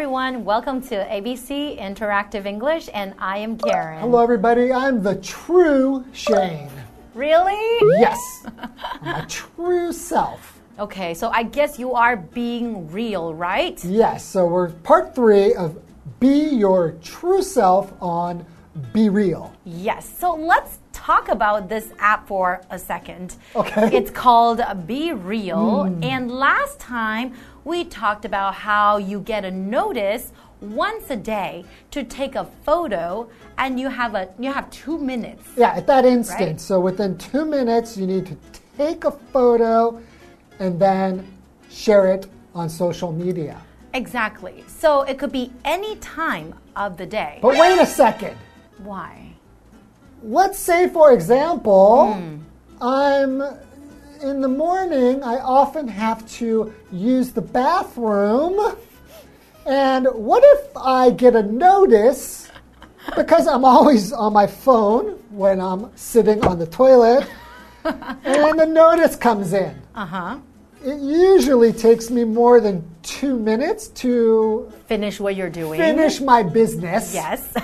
[0.00, 0.46] everyone.
[0.46, 4.00] Welcome to ABC Interactive English, and I am Karen.
[4.00, 4.72] Hello, everybody.
[4.72, 6.70] I'm the true Shane.
[7.12, 8.00] Really?
[8.00, 8.18] Yes,
[9.02, 10.58] my true self.
[10.78, 13.78] Okay, so I guess you are being real, right?
[13.84, 15.78] Yes, so we're part three of
[16.18, 18.46] Be Your True Self on
[18.94, 19.52] BeReal.
[19.64, 20.08] Yes.
[20.18, 23.36] So let's talk about this app for a second.
[23.54, 23.90] Okay.
[23.96, 26.04] It's called BeReal, hmm.
[26.04, 32.04] and last time we talked about how you get a notice once a day to
[32.04, 35.42] take a photo and you have a you have 2 minutes.
[35.56, 36.40] Yeah, at that instant.
[36.40, 36.60] Right.
[36.60, 38.36] So within two minutes, you need to
[38.76, 40.00] take a photo
[40.58, 41.26] and then
[41.70, 43.60] share it on social media.
[43.94, 44.64] Exactly.
[44.66, 47.38] So it could be any time of the day.
[47.42, 48.36] But wait a second.
[48.78, 49.32] Why?
[50.22, 52.36] Let's say, for example, Hmm.
[52.82, 53.42] I'm
[54.22, 58.76] in the morning, I often have to use the bathroom.
[59.66, 62.50] And what if I get a notice
[63.16, 67.26] because I'm always on my phone when I'm sitting on the toilet
[67.84, 69.80] and the notice comes in?
[69.94, 70.38] Uh-huh.
[70.84, 75.78] It usually takes me more than two minutes to Finish what you're doing.
[75.78, 77.12] finish my business.
[77.14, 77.54] Yes.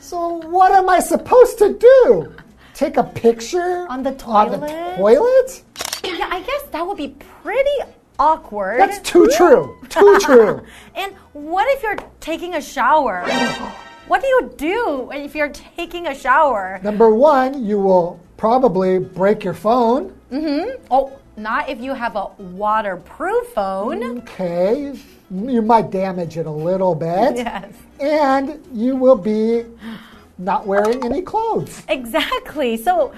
[0.00, 2.34] So what am I supposed to do?
[2.74, 4.54] Take a picture On the toilet?
[4.54, 5.62] On the toilet?
[6.06, 7.08] Yeah, I guess that would be
[7.42, 7.78] pretty
[8.18, 8.80] awkward.
[8.80, 9.76] That's too true.
[9.88, 10.62] Too true.
[10.94, 13.24] And what if you're taking a shower?
[14.06, 16.80] what do you do if you're taking a shower?
[16.82, 20.12] Number one, you will probably break your phone.
[20.30, 20.84] Mm-hmm.
[20.90, 24.18] Oh, not if you have a waterproof phone.
[24.18, 24.92] Okay,
[25.30, 27.36] you might damage it a little bit.
[27.36, 27.72] Yes.
[28.00, 29.64] And you will be
[30.38, 31.82] not wearing any clothes.
[31.88, 32.76] Exactly.
[32.76, 33.12] So,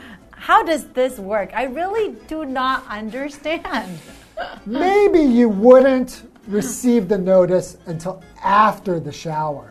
[0.46, 1.50] how does this work?
[1.54, 3.98] I really do not understand.
[4.64, 9.68] Maybe you wouldn't receive the notice until after the shower.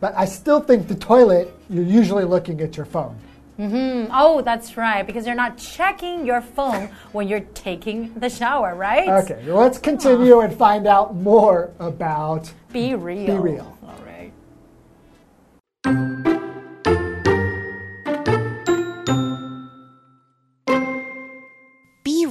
[0.00, 3.16] But I still think the toilet, you're usually looking at your phone.
[3.58, 4.08] Mm -hmm.
[4.22, 9.08] Oh, that's right, because you're not checking your phone when you're taking the shower, right?
[9.22, 13.26] Okay, let's continue and find out more about Be real.
[13.26, 13.77] Be real.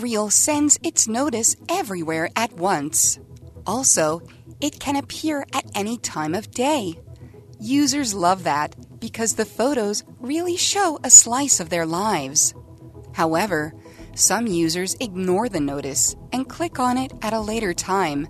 [0.07, 3.19] Be sends its notice everywhere at once.
[3.65, 4.21] Also,
[4.61, 6.95] it can appear at any time of day.
[7.59, 12.53] Users love that because the photos really show a slice of their lives.
[13.15, 13.73] However,
[14.15, 18.29] some users ignore the notice and click on it at a later time.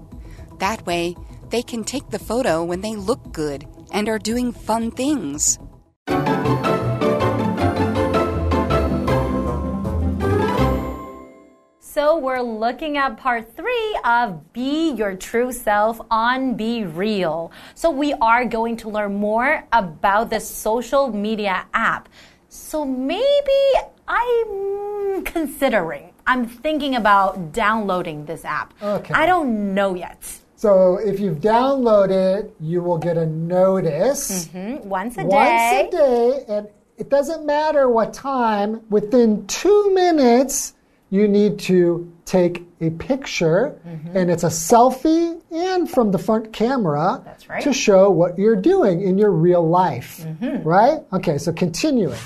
[0.57, 1.15] That way,
[1.51, 5.59] they can take the photo when they look good and are doing fun things.
[11.97, 17.49] So we're looking at part three of Be Your True Self on BeReal.
[17.73, 22.07] So we are going to learn more about the social media app.
[22.49, 23.61] So maybe
[24.07, 28.75] I'm considering, I'm thinking about downloading this app.
[28.79, 29.15] Okay.
[29.15, 30.21] I don't know yet.
[30.55, 35.89] So if you've downloaded, you will get a notice Hmm, Once a once day.
[35.91, 36.67] Once a day, and
[36.99, 38.81] it doesn't matter what time.
[38.91, 40.75] Within two minutes,
[41.09, 44.17] you need to take a picture, mm-hmm.
[44.17, 47.63] and it's a selfie and from the front camera right.
[47.63, 50.21] to show what you're doing in your real life.
[50.21, 50.67] Mm-hmm.
[50.67, 50.99] Right?
[51.13, 52.19] Okay, so continuing.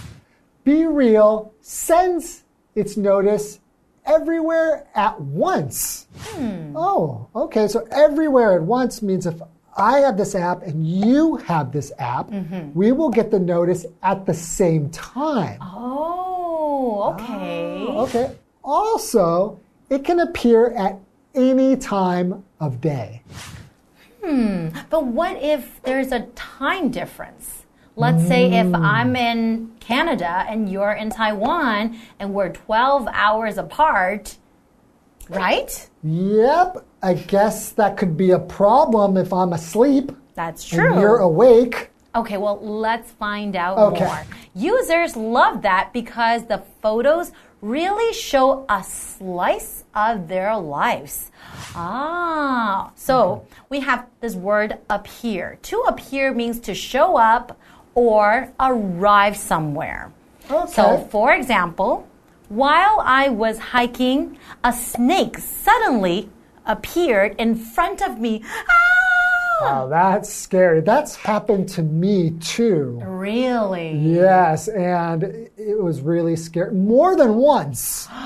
[0.65, 2.43] BeReal sends
[2.75, 3.59] its notice
[4.05, 6.07] everywhere at once.
[6.17, 6.75] Hmm.
[6.75, 7.67] Oh, okay.
[7.67, 9.41] So everywhere at once means if
[9.77, 12.73] I have this app and you have this app, mm-hmm.
[12.73, 15.59] we will get the notice at the same time.
[15.61, 17.85] Oh, okay.
[17.87, 18.35] Oh, okay.
[18.63, 19.59] Also,
[19.89, 20.99] it can appear at
[21.33, 23.21] any time of day.
[24.23, 27.65] Hmm, but what if there's a time difference?
[27.95, 34.37] Let's say if I'm in Canada and you're in Taiwan and we're 12 hours apart,
[35.29, 35.89] right?
[36.03, 40.99] Yep, I guess that could be a problem if I'm asleep That's and true.
[40.99, 41.89] you're awake.
[42.15, 44.05] Okay, well, let's find out Okay.
[44.05, 44.23] more.
[44.55, 47.31] Users love that because the photos
[47.61, 51.31] really show a slice of their lives.
[51.75, 55.57] Ah, so we have this word appear.
[55.63, 57.57] To appear means to show up
[57.93, 60.11] or arrive somewhere.
[60.49, 60.71] Okay.
[60.71, 62.07] So, for example,
[62.49, 66.29] while I was hiking, a snake suddenly
[66.65, 68.43] appeared in front of me.
[68.43, 68.80] Ah!
[69.61, 70.81] Wow, that's scary.
[70.81, 73.01] That's happened to me too.
[73.03, 73.91] Really?
[73.97, 76.73] Yes, and it was really scary.
[76.73, 78.07] More than once.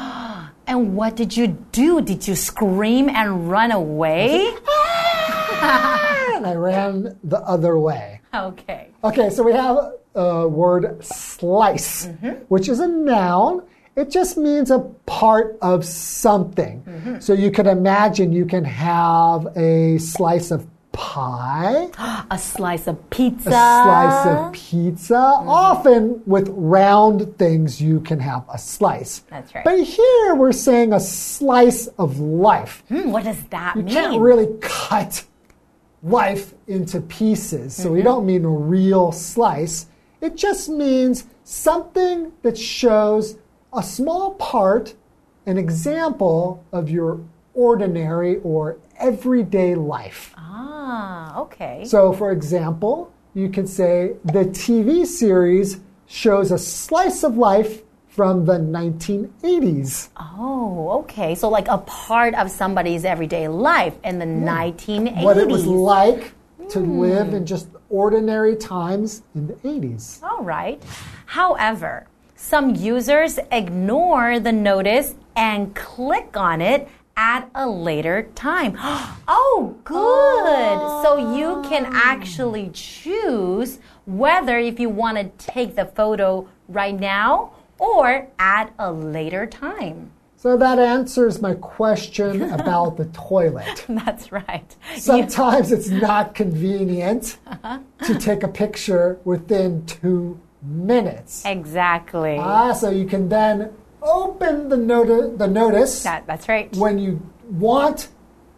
[0.68, 2.02] And what did you do?
[2.02, 4.52] Did you scream and run away?
[4.68, 6.06] Ah!
[6.36, 8.22] and I ran the other way.
[8.34, 8.90] Okay.
[9.04, 12.44] Okay, so we have a word slice, mm-hmm.
[12.48, 13.64] which is a noun.
[13.96, 16.84] It just means a part of something.
[16.84, 17.20] Mm-hmm.
[17.20, 21.90] So you can imagine you can have a slice of pie,
[22.32, 23.50] A slice of pizza.
[23.50, 25.18] a slice of pizza.
[25.18, 29.20] Often with round things, you can have a slice.
[29.30, 29.64] That's right.
[29.66, 32.84] But here we're saying a slice of life.
[32.88, 33.94] Hmm, what does that You mean?
[33.94, 35.26] You can't really cut
[36.02, 37.76] life into pieces.
[37.76, 39.88] So we don't mean a real slice.
[40.22, 43.38] It just means something that shows
[43.74, 44.96] a small part,
[45.46, 47.20] an example of your
[47.56, 50.34] ordinary or everyday life.
[50.38, 51.84] ah, okay.
[51.86, 58.46] So, for example, you can say the TV series shows a slice of life from
[58.46, 60.10] the 1980s.
[60.18, 61.36] Oh, okay.
[61.36, 65.24] So, like a part of somebody's everyday life in the 1980s.
[65.24, 66.34] What it was like
[66.70, 67.00] to Hmm.
[67.00, 70.20] live in just ordinary times in the 80s.
[70.24, 70.82] All right.
[71.26, 78.78] However, some users ignore the notice and click on it at a later time.
[79.28, 81.04] Oh, good.
[81.04, 87.54] So you can actually choose whether if you want to take the photo right now
[87.80, 90.12] or at a later time.
[90.38, 93.86] So that answers my question about the toilet.
[93.90, 94.76] That's right.
[94.98, 97.38] Sometimes it's not convenient
[98.06, 101.44] to take a picture within two minutes.
[101.46, 102.38] exactly.
[102.40, 103.72] Ah, so you can then
[104.06, 106.74] open the, noti- the notice that, that's right.
[106.76, 108.10] when you want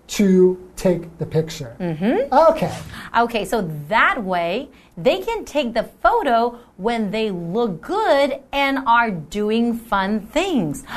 [0.08, 1.76] to take the picture.
[1.80, 2.34] Mm-hmm.
[2.34, 2.78] Okay.
[3.18, 9.12] Okay, so that way they can take the photo when they look good and are
[9.12, 10.84] doing fun things.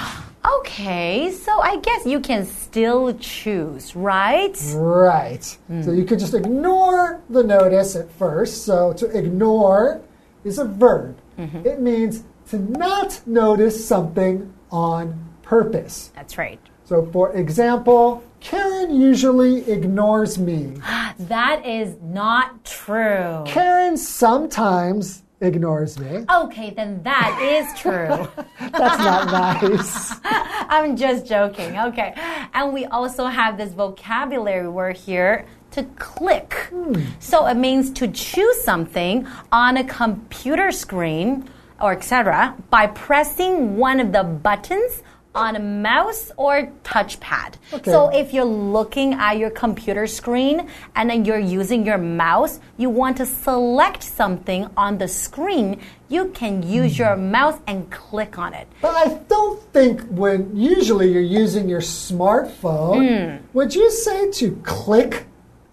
[0.60, 4.58] Okay, so I guess you can still choose, right?
[4.74, 5.44] Right.
[5.66, 5.82] Hmm.
[5.82, 8.64] So you could just ignore the notice at first.
[8.64, 10.00] So to ignore
[10.42, 11.18] is a verb.
[11.38, 11.66] Mm-hmm.
[11.66, 16.10] It means to not notice something on purpose.
[16.16, 16.60] That's right.
[16.84, 20.76] So for example, Karen usually ignores me.
[21.20, 23.44] That is not true.
[23.46, 26.24] Karen sometimes ignores me.
[26.32, 28.26] Okay, then that is true.
[28.58, 30.16] That's not nice.
[30.24, 31.78] I'm just joking.
[31.78, 32.14] Okay.
[32.54, 36.54] And we also have this vocabulary word here to click.
[36.70, 37.02] Hmm.
[37.20, 41.48] So it means to choose something on a computer screen
[41.80, 42.54] or etc.
[42.70, 47.54] by pressing one of the buttons on a mouse or touchpad.
[47.72, 47.88] Okay.
[47.88, 52.90] So if you're looking at your computer screen and then you're using your mouse, you
[52.90, 58.54] want to select something on the screen, you can use your mouse and click on
[58.54, 58.66] it.
[58.82, 63.46] But I don't think when usually you're using your smartphone, Hmm.
[63.52, 65.26] would you say to click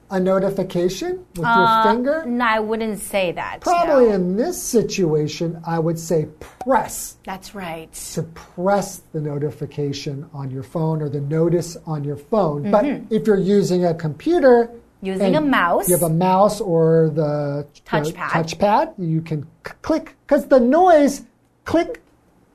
[0.09, 2.25] a notification with your finger?
[2.25, 3.61] No, I wouldn't say that.
[3.61, 4.13] Probably no.
[4.15, 7.91] in this situation, I would say press That's right.
[8.13, 12.71] to press the notification on your phone or the notice on your phone.
[12.71, 15.05] But if you're using a computer, Mm-hmm.
[15.05, 15.87] Using a mouse.
[15.87, 18.13] you have a mouse or the the Touchpad.
[18.29, 19.45] touchpad, you can
[19.83, 21.21] click because the noise,
[21.65, 22.01] click,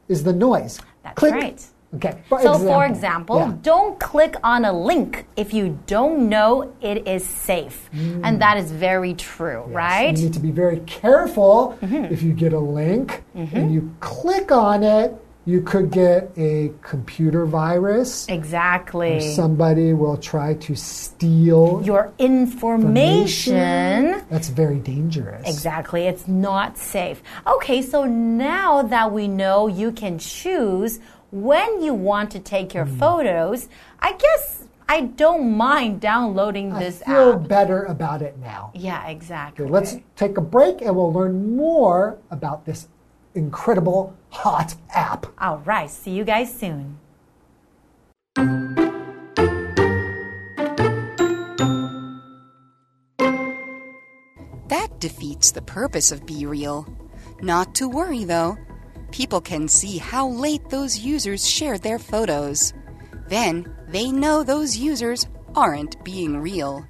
[0.08, 0.80] is the noise.
[1.04, 1.32] That's click.
[1.34, 1.64] right.
[1.94, 2.22] Okay.
[2.28, 3.54] For So, example, for example, yeah.
[3.62, 7.90] don't click on a link if you don't know it is safe.
[7.92, 10.14] And that is very true, right?
[10.14, 10.16] Mm-hmm.
[10.16, 14.82] You need to be very careful if you get a link and you click on
[14.82, 15.14] it.
[15.44, 18.28] You could get a computer virus.
[18.28, 19.34] Exactly.
[19.34, 22.12] Somebody will try to steal Your
[23.06, 24.22] information.
[24.30, 25.48] That's very dangerous.
[25.48, 26.06] Exactly.
[26.06, 27.20] It's not safe.
[27.44, 31.00] Okay, so now that we know you can choose
[31.32, 32.98] when you want to take your hmm.
[32.98, 37.48] photos, I guess I don't mind downloading I this I feel app.
[37.48, 38.70] better about it now.
[38.74, 39.64] Yeah, exactly.
[39.64, 42.88] Okay, let's take a break and we'll learn more about this
[43.34, 45.26] incredible hot app.
[45.38, 45.90] All right.
[45.90, 46.98] See you guys soon.
[54.68, 56.86] That defeats the purpose of BeReal.
[57.40, 58.58] Not to worry, though.
[59.12, 62.72] People can see how late those users shared their photos.
[63.28, 66.82] Then they know those users aren't being real.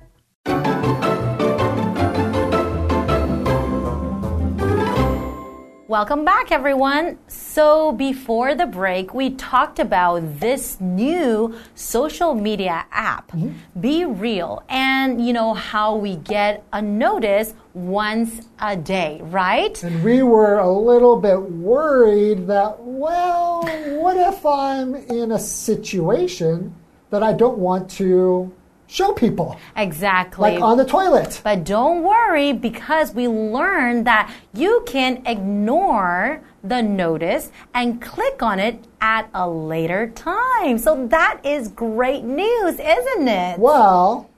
[5.88, 7.18] Welcome back, everyone.
[7.54, 13.78] So, before the break, we talked about this new social media app, mm-hmm.
[13.78, 19.82] BeReal, and you know how we get a notice once a day, right?
[19.82, 23.64] And we were a little bit worried that, well,
[24.00, 26.74] what if I'm in a situation
[27.10, 28.50] that I don't want to
[28.86, 30.52] show people, Exactly.
[30.52, 31.42] like on the toilet.
[31.44, 38.58] But don't worry because we learned that you can ignore the notice and click on
[38.58, 40.78] it at a later time.
[40.78, 43.58] So that is great news, isn't it?
[43.58, 44.30] Well,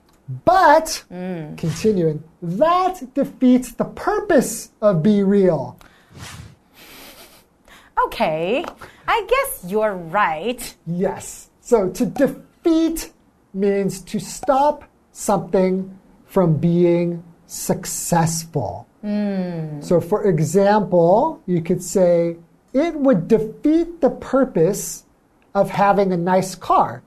[0.43, 1.57] but mm.
[1.57, 5.79] continuing, that defeats the purpose of BeReal.
[8.05, 8.65] Okay,
[9.07, 10.75] I guess you're right.
[10.85, 11.49] Yes.
[11.61, 13.11] So to defeat
[13.53, 18.87] means to stop something from being successful.
[19.05, 19.83] Mm.
[19.83, 22.37] So, for example, you could say,
[22.73, 25.05] it would defeat the purpose
[25.53, 27.03] of having a nice car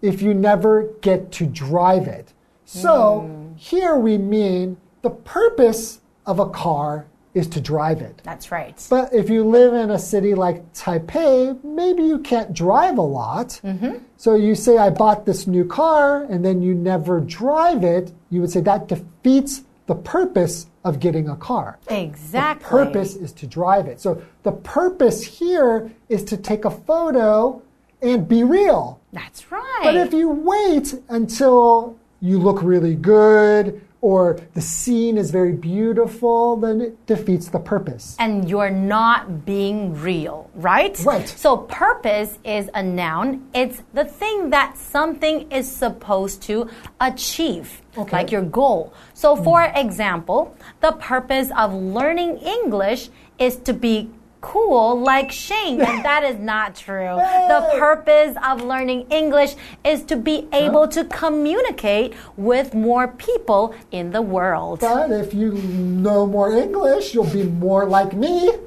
[0.00, 2.32] if you never get to drive it.
[2.64, 3.58] So, mm.
[3.58, 8.20] here we mean the purpose of a car is to drive it.
[8.24, 8.84] That's right.
[8.90, 13.60] But if you live in a city like Taipei, maybe you can't drive a lot.
[13.64, 13.98] Mm-hmm.
[14.16, 18.12] So you say, I bought this new car, and then you never drive it.
[18.30, 21.78] You would say that defeats the purpose of getting a car.
[21.88, 22.64] Exactly.
[22.64, 24.00] The purpose is to drive it.
[24.00, 27.62] So the purpose here is to take a photo
[28.00, 29.00] and be real.
[29.12, 29.80] That's right.
[29.82, 36.56] But if you wait until you look really good or the scene is very beautiful,
[36.56, 38.16] then it defeats the purpose.
[38.18, 38.68] and you're
[38.98, 40.98] not being real, right?
[41.04, 41.26] Right.
[41.28, 43.48] So, purpose is a noun.
[43.54, 46.68] It's the thing that something is supposed to
[47.00, 48.16] achieve, Okay.
[48.16, 48.92] Like your goal.
[49.14, 54.08] So, for example, the purpose of learning English is to be
[54.42, 57.16] cool like Shane, and that is not true.
[57.16, 57.78] The uh.
[57.78, 64.20] purpose of learning English is to be able to communicate with more people in the
[64.20, 64.80] world.
[64.80, 68.50] But if you know more English, you'll be more like me.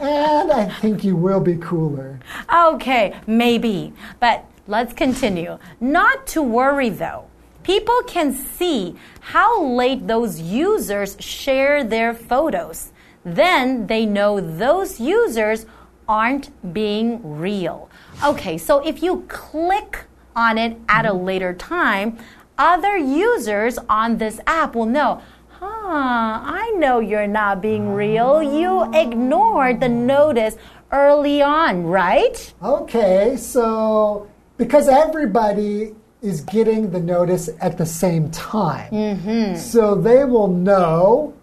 [0.00, 2.20] And I think you will be cooler.
[2.52, 3.92] Okay, maybe.
[4.20, 5.58] But let's continue.
[5.80, 7.24] Not to worry though.
[7.64, 12.92] People can see how late those users share their photos.
[13.34, 15.66] Then they know those users
[16.08, 17.90] aren't being real.
[18.24, 20.04] Okay, so if you click
[20.34, 22.18] on it at a later time,
[22.56, 25.22] other users on this app will know.
[25.60, 28.42] Huh, I know you're not being real.
[28.42, 30.56] You ignored the notice
[30.92, 32.54] early on, right?
[32.62, 39.56] Okay, so because everybody is getting the notice at the same time, mm-hmm.
[39.56, 41.34] so they will know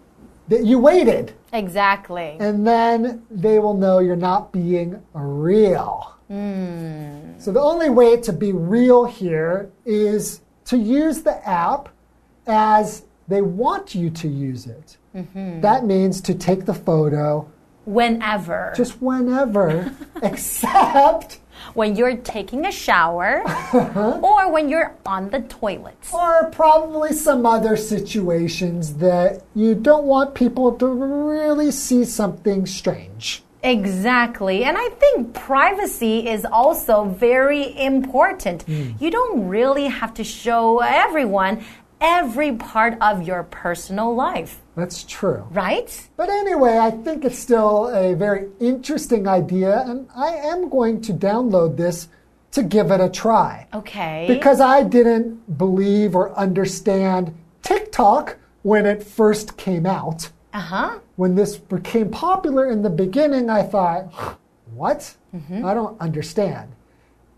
[0.48, 1.32] that you waited.
[1.52, 2.36] Exactly.
[2.38, 6.14] and then they will know you're not being real.
[6.28, 7.38] Hmm.
[7.38, 11.88] So the only way to be real here is to use the app
[12.46, 14.96] as they want you to use it.
[15.14, 15.60] Mm-hmm.
[15.60, 17.48] That means to take the photo
[17.84, 18.72] Whenever.
[18.76, 21.38] just whenever, except
[21.74, 24.20] when you're taking a shower uh-huh.
[24.22, 25.96] or when you're on the toilet.
[26.12, 33.42] or probably some other situations that you don't want people to really see something strange.
[33.62, 34.64] Exactly.
[34.64, 38.62] And I think privacy is also very important.
[38.62, 38.90] Hmm.
[39.00, 41.64] You don't really have to show everyone
[42.00, 45.46] every part of your personal life, That's true.
[45.52, 46.08] right?
[46.16, 51.12] But anyway, I think it's still a very interesting idea, and I am going to
[51.12, 52.08] download this
[52.52, 53.66] to give it a try.
[53.74, 54.26] Okay.
[54.28, 60.30] Because I didn't believe or understand TikTok when it first came out.
[60.52, 60.98] uh huh.
[61.16, 64.12] When this became popular in the beginning, I thought,
[64.74, 65.14] what?
[65.64, 66.68] I don't understand.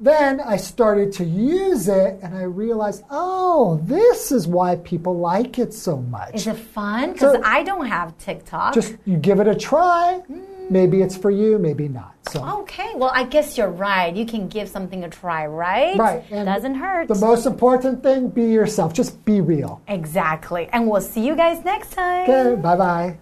[0.00, 5.58] Then I started to use it and I realized, oh, this is why people like
[5.58, 6.34] it so much.
[6.34, 7.12] Is it fun?
[7.14, 8.74] Because So- I don't have TikTok.
[8.74, 10.22] just you give it a try.
[10.30, 10.70] Mm.
[10.70, 12.12] Maybe it's for you, maybe not.
[12.30, 14.14] So Okay, well, I guess you're right.
[14.14, 15.96] You can give something a try, right?
[15.96, 17.08] right, and Doesn't hurt.
[17.08, 18.92] The most important thing: be yourself.
[18.92, 19.80] Just be real.
[19.88, 20.68] exactly.
[20.72, 22.28] And we'll see you guys next time.
[22.28, 23.18] Okay, bye bye.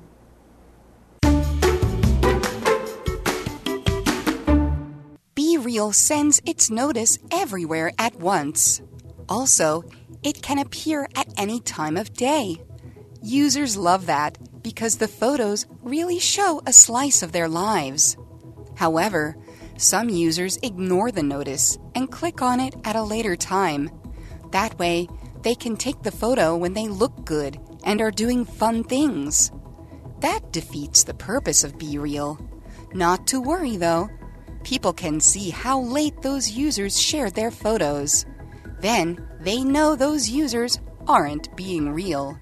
[5.67, 8.81] BeReal sends its notice everywhere at once.
[9.29, 9.83] Also,
[10.23, 12.63] it can appear at any time of day.
[13.21, 18.17] Users love that because the photos really show a slice of their lives.
[18.77, 19.37] However,
[19.77, 23.91] some users ignore the notice and click on it at a later time.
[24.53, 25.09] That way,
[25.43, 29.51] they can take the photo when they look good and are doing fun things.
[30.21, 32.39] That defeats the purpose of BeReal.
[32.95, 34.09] Not to worry, though
[34.66, 38.26] People can see how late those users shared their photos.
[38.82, 42.36] Then they know those users aren't being real.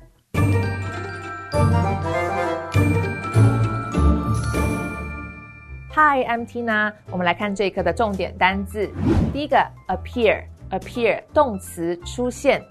[5.91, 6.93] Hi, I'm Tina。
[7.11, 8.89] 我们来看这一课的重点单字。
[9.33, 12.63] 第一个，appear，appear 动词出现。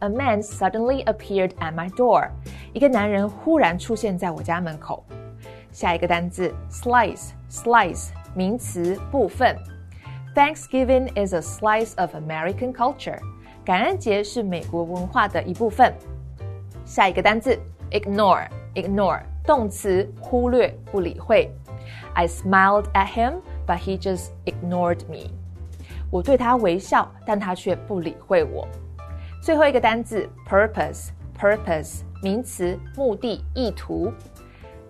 [0.00, 2.30] A man suddenly appeared at my door.
[2.72, 5.04] 一个男人忽然出现在我家门口。
[5.70, 9.56] 下一个单字 slice，slice 名词部分。
[10.34, 13.18] Thanksgiving is a slice of American culture.
[13.64, 15.94] 感恩节是美国文化的一部分。
[16.84, 17.58] 下一个单字
[17.90, 21.50] ignore，ignore 动词忽略不理会。
[22.14, 25.30] I smiled at him, but he just ignored me.
[26.10, 28.66] 我对他微笑，但他却不理会我。
[29.42, 34.12] 最后一个单字 purpose，purpose 名词目的意图。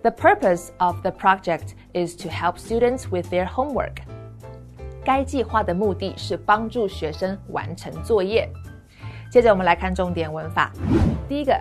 [0.03, 3.99] The purpose of the project is to help students with their homework.
[5.05, 8.49] 该计划的目的是帮助学生完成作业。
[9.31, 10.73] 接着我们来看重点文法。
[11.29, 11.53] 第一个，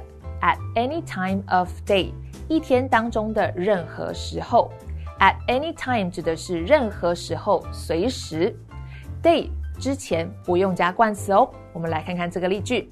[0.41, 2.11] at any time of day，
[2.47, 4.71] 一天当中的任何时候。
[5.19, 8.55] at any time 指的是任何时候，随时。
[9.21, 9.49] day
[9.79, 11.47] 之前不用加冠词哦。
[11.73, 12.91] 我们来看看这个例句：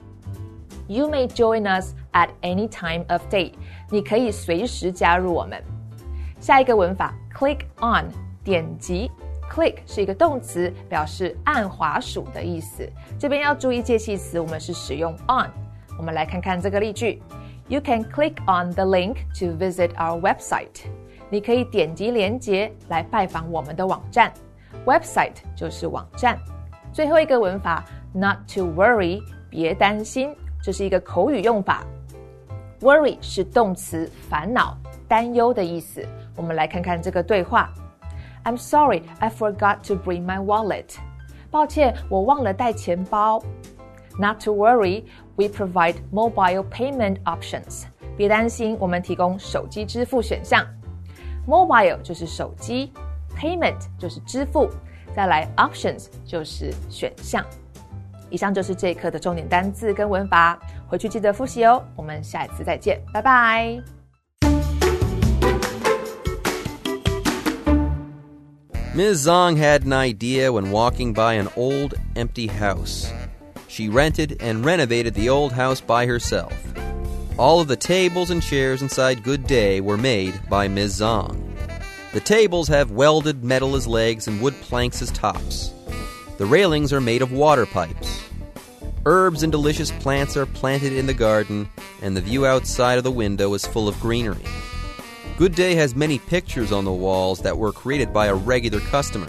[0.88, 3.54] You may join us at any time of day。
[3.95, 5.63] 你可以随时加入我们。
[6.41, 8.11] 下一个文法，click on，
[8.43, 9.09] 点击。
[9.49, 12.85] click 是一个动词，表示按滑鼠的意思。
[13.17, 15.49] 这边要注意介系词，我们是使用 on。
[15.97, 17.23] 我们来看看这个例句
[17.69, 20.89] ：You can click on the link to visit our website。
[21.31, 24.33] 你可以点击链接来拜访我们的网站。
[24.85, 26.37] website 就是网站。
[26.93, 31.85] 最后一个文法，not to worry，别担心，这是一个口语用法。
[32.85, 34.77] Worry 是动词，烦恼、
[35.09, 36.07] 担忧的意思。
[36.37, 37.73] 我们来看看这个对话。
[38.45, 40.97] I'm sorry, I forgot to bring my wallet.
[41.51, 43.43] 抱歉，我忘了带钱包。
[44.19, 45.05] Not to worry,
[45.37, 47.85] we provide mobile payment options.
[48.19, 50.63] 别担心，我们提供手机支付选项。
[51.49, 52.93] Mobile 就是手机
[53.35, 54.69] ，payment 就是支付，
[55.17, 57.43] 再来 options 就是选项。
[58.34, 61.84] 以上就是这一课的重点单字跟文法，回去记得复习哦。
[61.96, 63.82] 我们下一次再见，拜拜。
[68.96, 69.28] Ms.
[69.28, 73.08] Zong had an idea when walking by an old, empty house.
[73.68, 76.52] She rented and renovated the old house by herself.
[77.38, 81.00] All of the tables and chairs inside Good Day were made by Ms.
[81.00, 81.38] Zong.
[82.12, 85.72] The tables have welded metal as legs and wood planks as tops.
[86.37, 88.21] The railings are made of water pipes.
[89.07, 91.69] Herbs and delicious plants are planted in the garden,
[92.03, 94.45] and the view outside of the window is full of greenery.
[95.39, 99.29] Good Day has many pictures on the walls that were created by a regular customer.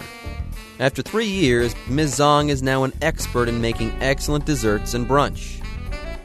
[0.80, 2.16] After three years, Ms.
[2.18, 5.64] Zong is now an expert in making excellent desserts and brunch.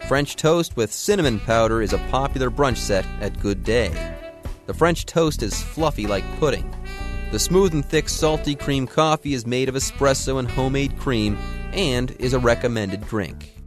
[0.08, 4.16] French toast with cinnamon powder is a popular brunch set at Good Day.
[4.64, 6.74] The French toast is fluffy like pudding.
[7.30, 11.38] The smooth and thick salty cream coffee is made of espresso and homemade cream
[11.72, 13.59] and is a recommended drink.